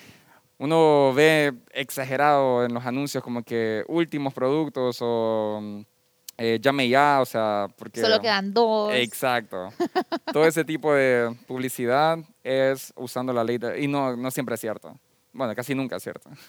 [0.58, 5.84] uno ve exagerado en los anuncios como que últimos productos o
[6.38, 8.01] eh, llame ya, o sea, porque...
[8.01, 8.93] Solo quedan dos.
[8.93, 9.69] Exacto.
[10.34, 14.95] Todo ese tipo de publicidad es usando la ley y no, no siempre es cierto.
[15.34, 16.30] Bueno, casi nunca es cierto.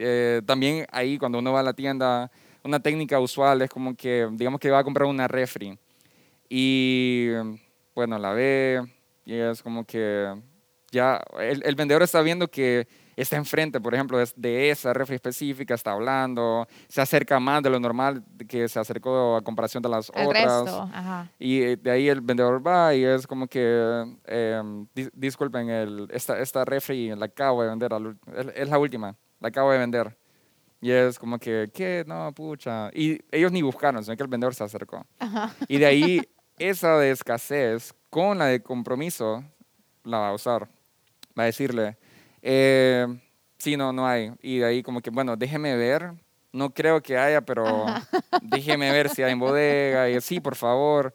[0.00, 2.30] Eh, también ahí cuando uno va a la tienda,
[2.68, 5.78] una técnica usual es como que, digamos que va a comprar una refri
[6.50, 7.30] y
[7.94, 8.82] bueno, la ve
[9.24, 10.34] y es como que
[10.90, 15.74] ya el, el vendedor está viendo que está enfrente, por ejemplo, de esa refri específica,
[15.74, 20.10] está hablando, se acerca más de lo normal que se acercó a comparación de las
[20.10, 20.64] otras.
[21.38, 26.38] Y eh, de ahí el vendedor va y es como que, em, disculpen, el, esta,
[26.38, 27.90] esta refri la acabo de vender,
[28.54, 30.16] es la última, la acabo de vender.
[30.80, 32.04] Y es como que, ¿qué?
[32.06, 32.90] No, pucha.
[32.94, 35.04] Y ellos ni buscaron, sino que el vendedor se acercó.
[35.66, 36.22] Y de ahí,
[36.58, 39.44] esa de escasez con la de compromiso
[40.04, 40.68] la va a usar.
[41.38, 41.96] Va a decirle,
[42.42, 43.06] eh,
[43.58, 44.32] sí, no, no hay.
[44.40, 46.12] Y de ahí como que, bueno, déjeme ver.
[46.52, 47.84] No creo que haya, pero
[48.42, 50.08] déjeme ver si hay en bodega.
[50.08, 51.12] Y sí, por favor.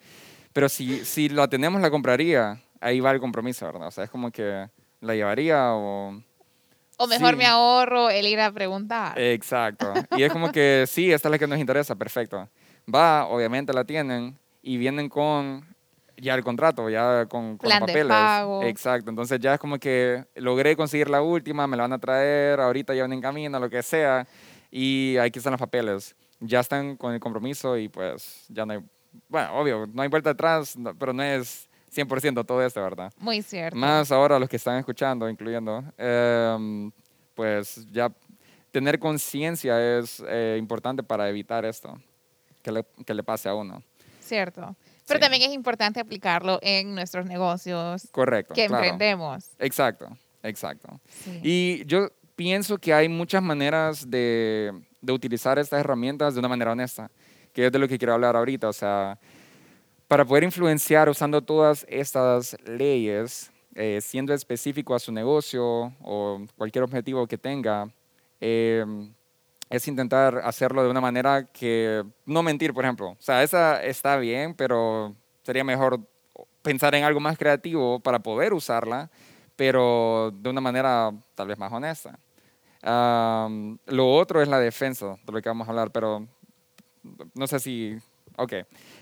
[0.52, 2.62] Pero si, si la tenemos, la compraría.
[2.80, 3.88] Ahí va el compromiso, ¿verdad?
[3.88, 4.70] O sea, es como que
[5.02, 6.22] la llevaría o...
[6.98, 9.20] O mejor me ahorro el ir a preguntar.
[9.20, 9.94] Exacto.
[10.16, 12.48] Y es como que, sí, esta es la que nos interesa, perfecto.
[12.94, 15.66] Va, obviamente la tienen y vienen con
[16.18, 18.16] ya el contrato, ya con, con los papeles.
[18.64, 22.60] Exacto, entonces ya es como que logré conseguir la última, me la van a traer,
[22.60, 24.28] ahorita ya van en camino, lo que sea,
[24.72, 26.16] y aquí están los papeles.
[26.40, 28.80] Ya están con el compromiso y pues ya no hay,
[29.30, 33.14] bueno, obvio, no hay vuelta atrás, pero no es 100% todo esto, ¿verdad?
[33.18, 33.78] Muy cierto.
[33.78, 36.92] Más ahora los que están escuchando, incluyendo, em,
[37.36, 38.12] pues ya
[38.72, 41.96] tener conciencia es eh, importante para evitar esto,
[42.62, 43.84] que le, que le pase a uno.
[44.20, 44.76] Cierto.
[45.08, 48.08] Pero también es importante aplicarlo en nuestros negocios.
[48.12, 48.54] Correcto.
[48.54, 49.52] Que emprendemos.
[49.60, 50.08] Exacto,
[50.42, 51.00] exacto.
[51.44, 56.72] Y yo pienso que hay muchas maneras de, de, utilizar estas herramientas de una manera
[56.72, 57.12] honesta,
[57.52, 58.70] que es de lo que quiero hablar ahorita.
[58.70, 59.20] O sea,
[60.14, 66.84] para poder influenciar usando todas estas leyes, eh, siendo específico a su negocio o cualquier
[66.84, 67.90] objetivo que tenga,
[68.40, 68.86] eh,
[69.72, 73.10] es intentar hacerlo de una manera que no mentir, por ejemplo.
[73.10, 76.00] O sea, esa está bien, pero sería mejor
[76.62, 79.10] pensar en algo más creativo para poder usarla,
[79.56, 82.20] pero de una manera tal vez más honesta.
[82.84, 86.28] lo otro es la defensa, de lo que vamos a hablar, pero
[87.34, 87.98] no sé si...
[88.38, 88.54] Ok,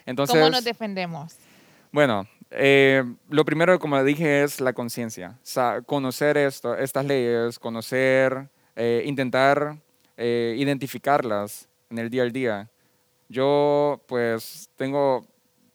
[0.05, 0.35] entonces...
[0.35, 1.35] ¿Cómo nos defendemos?
[1.91, 5.37] Bueno, eh, lo primero, como dije, es la conciencia.
[5.37, 9.77] O sea, conocer esto, estas leyes, conocer, eh, intentar
[10.17, 12.69] eh, identificarlas en el día al día.
[13.29, 15.25] Yo pues tengo,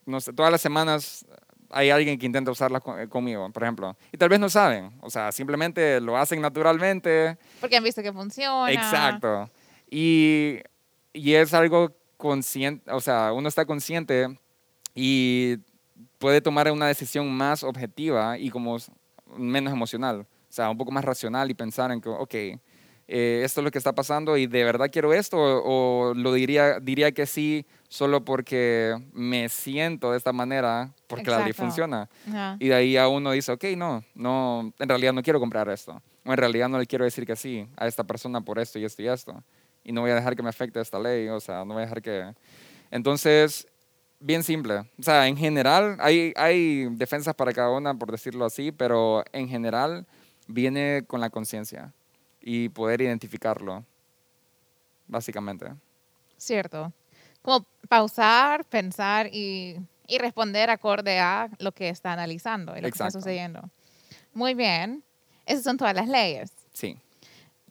[0.04, 1.24] no sé, todas las semanas
[1.70, 3.96] hay alguien que intenta usarlas eh, conmigo, por ejemplo.
[4.12, 7.36] Y tal vez no saben, o sea, simplemente lo hacen naturalmente.
[7.60, 8.70] Porque han visto que funciona.
[8.70, 9.50] Exacto.
[9.90, 10.58] Y,
[11.12, 14.38] y es algo consciente, o sea, uno está consciente
[14.94, 15.56] y
[16.18, 18.76] puede tomar una decisión más objetiva y como
[19.36, 22.34] menos emocional, o sea, un poco más racional y pensar en que, ok,
[23.08, 26.80] eh, esto es lo que está pasando y de verdad quiero esto o, lo diría,
[26.80, 32.08] diría que sí solo porque me siento de esta manera porque la ley funciona.
[32.58, 36.02] Y de ahí a uno dice, ok, no, no, en realidad no quiero comprar esto.
[36.24, 38.84] O en realidad no le quiero decir que sí a esta persona por esto y
[38.84, 39.40] esto y esto.
[39.86, 41.86] Y no voy a dejar que me afecte esta ley, o sea, no voy a
[41.86, 42.34] dejar que...
[42.90, 43.68] Entonces,
[44.18, 44.78] bien simple.
[44.98, 49.48] O sea, en general, hay, hay defensas para cada una, por decirlo así, pero en
[49.48, 50.04] general
[50.48, 51.92] viene con la conciencia
[52.40, 53.84] y poder identificarlo,
[55.06, 55.66] básicamente.
[56.36, 56.92] Cierto.
[57.40, 59.76] Como pausar, pensar y,
[60.08, 63.70] y responder acorde a lo que está analizando y lo que está sucediendo.
[64.34, 65.04] Muy bien.
[65.46, 66.50] Esas son todas las leyes.
[66.72, 66.98] Sí.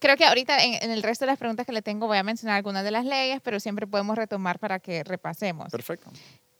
[0.06, 2.24] Creo que ahorita en, en, el resto de las preguntas que le tengo voy a
[2.24, 5.72] mencionar algunas de las leyes, pero siempre podemos retomar para que repasemos.
[5.72, 6.12] Perfecto.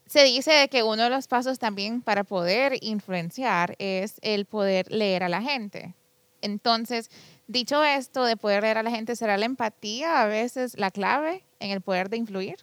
[0.06, 5.22] Se dice que uno de los pasos también para poder influenciar es el poder leer
[5.22, 5.94] a la gente.
[6.42, 7.10] Entonces,
[7.48, 11.44] Dicho esto, de poder leer a la gente, ¿será la empatía a veces la clave
[11.60, 12.56] en el poder de influir?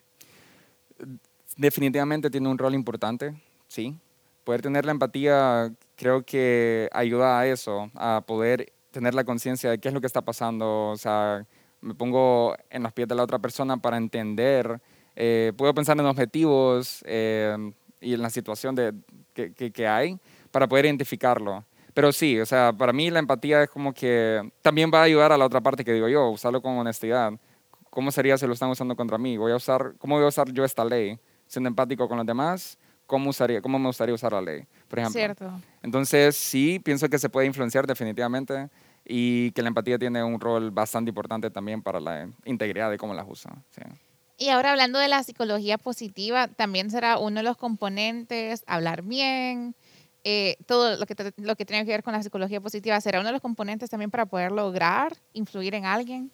[1.56, 3.34] Definitivamente tiene un rol importante,
[3.68, 3.96] sí.
[4.44, 9.80] Poder tener la empatía creo que ayuda a eso, a poder tener la conciencia de
[9.80, 11.46] qué es lo que está pasando, o sea,
[11.82, 14.80] me pongo en los pies de la otra persona para entender,
[15.16, 17.58] eh, puedo pensar en objetivos eh,
[18.00, 18.94] y en la situación de,
[19.34, 20.18] que, que hay
[20.52, 21.66] para poder identificarlo.
[21.94, 25.32] Pero sí, o sea, para mí la empatía es como que también va a ayudar
[25.32, 27.34] a la otra parte que digo yo, usarlo con honestidad.
[27.90, 29.38] ¿Cómo sería si lo están usando contra mí?
[29.38, 31.20] Voy a usar, ¿Cómo voy a usar yo esta ley?
[31.46, 34.66] Siendo empático con los demás, ¿cómo, usaría, cómo me gustaría usar la ley?
[34.88, 35.20] Por ejemplo.
[35.20, 35.52] Cierto.
[35.84, 38.70] Entonces, sí, pienso que se puede influenciar definitivamente
[39.06, 43.14] y que la empatía tiene un rol bastante importante también para la integridad de cómo
[43.14, 43.52] las usa.
[44.38, 49.76] Y ahora hablando de la psicología positiva, también será uno de los componentes hablar bien,
[50.24, 53.28] eh, todo lo que, lo que tiene que ver con la psicología positiva será uno
[53.28, 56.32] de los componentes también para poder lograr influir en alguien.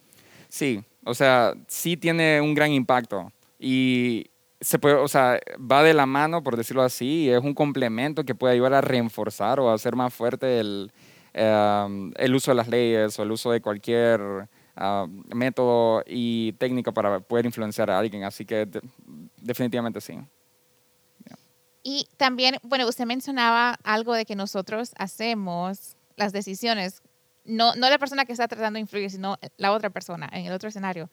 [0.48, 4.30] Sí, o sea, sí tiene un gran impacto y
[4.60, 8.24] se puede, o sea, va de la mano, por decirlo así, y es un complemento
[8.24, 10.92] que puede ayudar a reforzar o a hacer más fuerte el,
[11.32, 16.92] em, el uso de las leyes o el uso de cualquier ah, método y técnica
[16.92, 18.24] para poder influenciar a alguien.
[18.24, 18.68] Así que
[19.36, 20.18] definitivamente sí.
[21.82, 27.02] Y también, bueno, usted mencionaba algo de que nosotros hacemos las decisiones,
[27.44, 30.52] no, no la persona que está tratando de influir, sino la otra persona en el
[30.52, 31.08] otro escenario.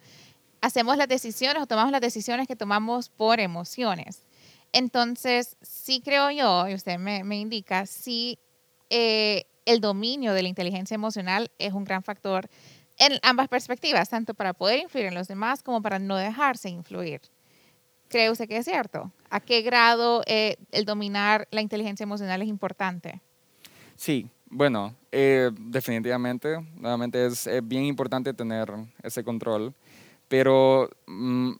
[0.60, 4.25] Hacemos las decisiones o tomamos las decisiones que tomamos por emociones.
[4.73, 8.38] Entonces, sí creo yo, y usted me, me indica, sí
[8.89, 12.49] eh, el dominio de la inteligencia emocional es un gran factor
[12.97, 17.21] en ambas perspectivas, tanto para poder influir en los demás como para no dejarse influir.
[18.08, 19.12] ¿Cree usted que es cierto?
[19.30, 23.21] ¿A qué grado eh, el dominar la inteligencia emocional es importante?
[23.97, 28.71] Sí, bueno, eh, definitivamente, nuevamente es, bien importante tener
[29.03, 29.73] ese control,
[30.30, 31.51] pero mm,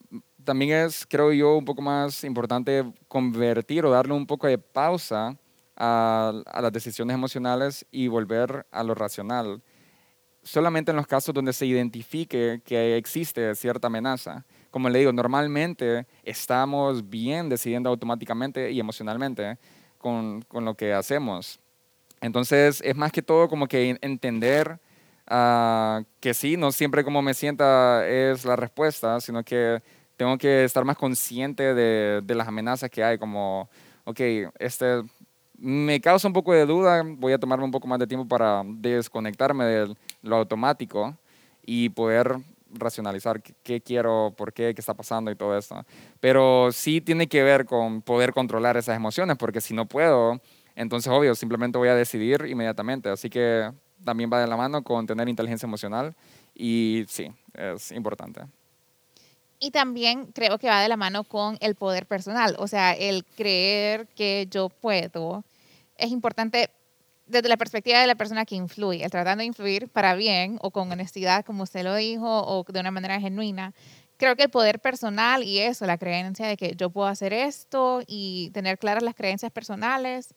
[0.46, 5.38] también es, creo yo, un poco más importante convertir o darle un poco de pausa
[5.78, 9.62] a, a las decisiones emocionales y volver a lo racional,
[10.44, 14.46] solamente en los casos donde se identifique que existe cierta amenaza
[14.78, 19.58] como le digo, normalmente estamos bien decidiendo automáticamente y emocionalmente
[19.98, 21.60] con, con lo que hacemos.
[22.22, 24.80] Entonces, es más que todo como que entender
[25.32, 29.82] uh, que sí, no siempre como me sienta es la respuesta, sino que
[30.16, 33.70] tengo que estar más consciente de, de las amenazas que hay, como,
[34.04, 34.20] ok,
[34.60, 35.02] este,
[35.58, 38.64] me causa un poco de duda, voy a tomarme un poco más de tiempo para
[38.66, 41.18] desconectarme de lo automático
[41.66, 42.38] y poder
[42.72, 45.86] racionalizar qué, quiero, por qué, qué está pasando y todo esto.
[46.20, 50.40] Pero sí tiene que ver con poder controlar esas emociones, porque si no puedo,
[50.76, 53.10] entonces obvio, simplemente voy a decidir inmediatamente.
[53.10, 53.72] Así que
[54.04, 56.16] también va de la mano con tener inteligencia emocional
[56.54, 58.42] y sí, es importante.
[59.60, 63.26] Y también creo que va de la mano con el poder personal, o sea, el
[63.26, 65.44] creer que yo puedo.
[65.98, 66.70] Es importante
[67.26, 70.72] desde la perspectiva de la persona que influye, el tratando de influir para bien o
[70.72, 73.74] con honestidad, como usted lo dijo, o de una manera genuina.
[74.18, 78.02] Creo que el poder personal y eso, la creencia de que yo puedo hacer esto
[78.08, 80.34] y tener claras las creencias personales,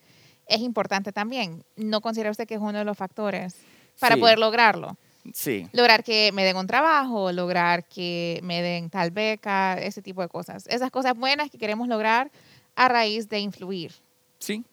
[0.47, 1.64] es importante también.
[1.77, 3.57] ¿No considera usted que es uno de los factores
[3.99, 4.97] para poder lograrlo?
[5.33, 5.68] Sí.
[5.72, 10.28] Lograr que me den un trabajo, lograr que me den tal beca, ese tipo de
[10.28, 10.66] cosas.
[10.66, 12.31] Esas cosas buenas que queremos lograr
[12.74, 13.93] a raíz de influir.
[14.39, 14.64] Sí,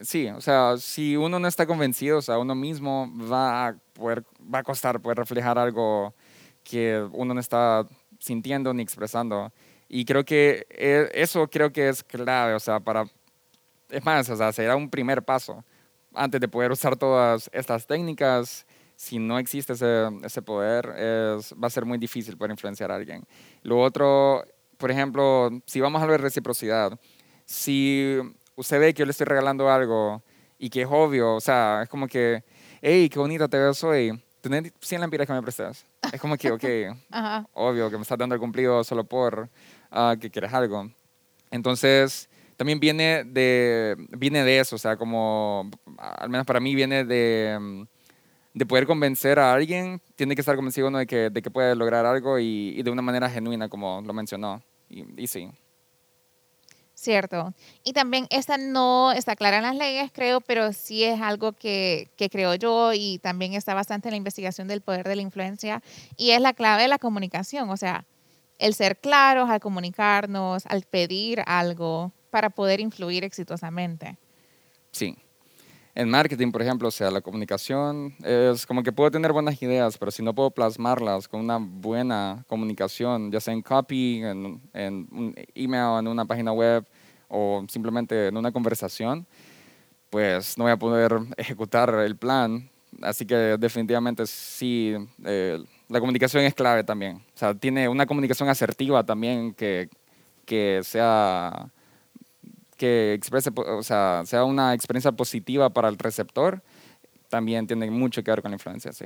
[0.00, 4.24] sí, o sea, si uno no está convencido, o sea, uno mismo va a poder,
[4.42, 6.14] va a costar poder reflejar algo
[6.64, 7.86] que uno no está
[8.18, 9.52] sintiendo ni expresando.
[9.88, 13.04] Y creo que eh, eso creo que es clave, o sea, para,
[13.90, 15.64] es más, o sea, será un primer paso
[16.14, 18.66] antes de poder usar todas estas técnicas.
[18.98, 22.96] Si no existe ese, ese poder, es, va a ser muy difícil poder influenciar a
[22.96, 23.24] alguien.
[23.62, 24.44] Lo otro,
[24.76, 26.98] por ejemplo, si vamos a ver reciprocidad,
[27.44, 28.18] si
[28.56, 30.20] usted ve que yo le estoy regalando algo
[30.58, 32.42] y que es obvio, o sea, es como que,
[32.82, 35.86] hey, qué bonita te ves hoy, tenés 100 lempiras que me prestas.
[36.12, 36.64] Es como que, ok,
[37.52, 39.48] obvio que me estás dando el cumplido solo por
[39.92, 40.90] uh, que quieres algo.
[41.52, 47.04] Entonces, también viene de, viene de eso, o sea, como, al menos para mí viene
[47.04, 47.86] de,
[48.58, 51.76] de poder convencer a alguien, tiene que estar convencido uno de que, de que puede
[51.76, 54.60] lograr algo y, y de una manera genuina, como lo mencionó.
[54.88, 55.48] Y, y sí.
[56.94, 57.54] Cierto.
[57.84, 62.08] Y también esta no está clara en las leyes, creo, pero sí es algo que,
[62.16, 65.80] que, creo yo y también está bastante en la investigación del poder de la influencia
[66.16, 68.04] y es la clave de la comunicación, o sea,
[68.58, 74.18] el ser claros al comunicarnos, al pedir algo para poder influir exitosamente.
[74.90, 75.16] Sí.
[75.98, 79.98] En marketing, por ejemplo, o sea, la comunicación es como que puedo tener buenas ideas,
[79.98, 85.08] pero si no puedo plasmarlas con una buena comunicación, ya sea en copy, en, en
[85.10, 86.86] un email, en una página web
[87.26, 89.26] o simplemente en una conversación,
[90.08, 92.70] pues no voy a poder ejecutar el plan.
[93.02, 94.94] Así que definitivamente sí,
[95.24, 97.16] eh, la comunicación es clave también.
[97.16, 99.88] O sea, tiene una comunicación asertiva también que,
[100.46, 101.72] que sea
[102.78, 106.62] que exprese, o sea, sea una experiencia positiva para el receptor,
[107.28, 109.04] también tiene mucho que ver con la influencia, sí.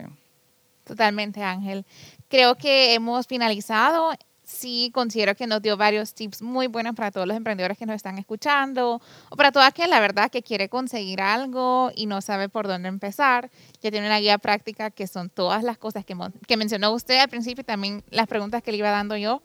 [0.84, 1.84] Totalmente, Ángel.
[2.28, 4.10] Creo que hemos finalizado.
[4.44, 7.96] Sí, considero que nos dio varios tips muy buenos para todos los emprendedores que nos
[7.96, 9.00] están escuchando
[9.30, 12.88] o para toda aquel, la verdad, que quiere conseguir algo y no sabe por dónde
[12.88, 13.50] empezar.
[13.80, 16.16] Ya tiene una guía práctica que son todas las cosas que,
[16.46, 19.42] que mencionó usted al principio y también las preguntas que le iba dando yo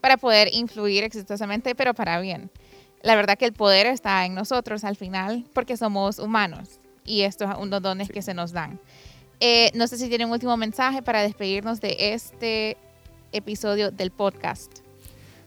[0.00, 2.50] para poder influir exitosamente, pero para bien
[3.02, 7.50] la verdad que el poder está en nosotros al final porque somos humanos y estos
[7.50, 8.78] son unos dones que se nos dan.
[9.40, 12.76] Eh, no sé si tienen un último mensaje para despedirnos de este
[13.32, 14.80] episodio del podcast.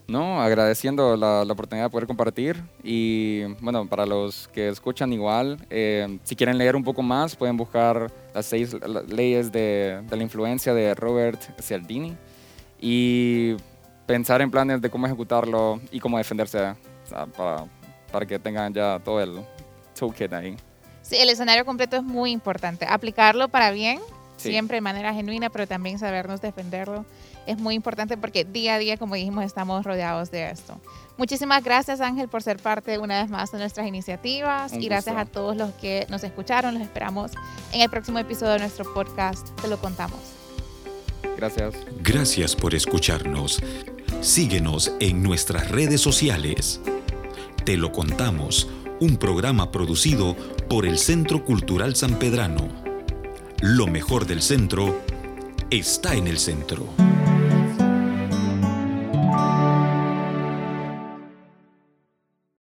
[0.08, 6.20] No, agradeciendo la, oportunidad de poder compartir y bueno, para los que escuchan igual, eh,
[6.24, 8.76] si quieren leer un poco más pueden buscar las seis
[9.08, 12.18] leyes de, de la influencia de Robert Cialdini
[12.80, 13.56] y
[14.06, 16.76] pensar en planes de cómo ejecutarlo y cómo defenderse
[17.36, 17.66] para,
[18.12, 19.42] para que tengan ya todo el
[19.98, 20.58] toolkit ahí.
[21.02, 22.86] Sí, el escenario completo es muy importante.
[22.88, 24.00] Aplicarlo para bien,
[24.38, 27.06] siempre de manera genuina, pero también sabernos defenderlo
[27.46, 30.80] es muy importante porque día a día, como dijimos, estamos rodeados de esto.
[31.18, 35.26] Muchísimas gracias Ángel por ser parte una vez más de nuestras iniciativas y gracias a
[35.26, 36.74] todos los que nos escucharon.
[36.74, 37.32] Los esperamos
[37.74, 39.48] en el próximo episodio de nuestro podcast.
[39.62, 40.20] Te lo contamos.
[41.38, 41.76] Gracias.
[42.02, 43.62] Gracias por escucharnos.
[44.22, 46.80] Síguenos en nuestras redes sociales.
[47.66, 48.68] Te lo contamos,
[49.00, 50.36] un programa producido
[50.68, 52.70] por el Centro Cultural San Pedrano.
[53.62, 55.00] Lo mejor del centro
[55.70, 56.88] está en el centro.